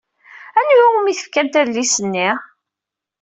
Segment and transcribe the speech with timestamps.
[0.59, 2.29] Anwa umi tefkamt adlis-nni?